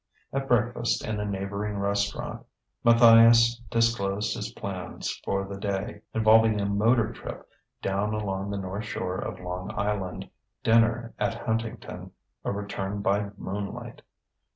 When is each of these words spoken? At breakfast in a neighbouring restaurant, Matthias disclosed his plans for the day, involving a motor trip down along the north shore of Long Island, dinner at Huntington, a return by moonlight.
At 0.33 0.47
breakfast 0.47 1.05
in 1.05 1.19
a 1.19 1.25
neighbouring 1.25 1.77
restaurant, 1.77 2.43
Matthias 2.83 3.59
disclosed 3.69 4.35
his 4.35 4.51
plans 4.51 5.11
for 5.23 5.43
the 5.45 5.59
day, 5.59 6.01
involving 6.11 6.59
a 6.59 6.65
motor 6.65 7.11
trip 7.11 7.47
down 7.83 8.11
along 8.15 8.49
the 8.49 8.57
north 8.57 8.85
shore 8.85 9.19
of 9.19 9.39
Long 9.39 9.69
Island, 9.77 10.27
dinner 10.63 11.13
at 11.19 11.45
Huntington, 11.45 12.09
a 12.43 12.51
return 12.51 13.03
by 13.03 13.29
moonlight. 13.37 14.01